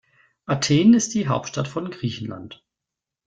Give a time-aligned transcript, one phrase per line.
[0.47, 2.65] Athen ist die Hauptstadt von Griechenland.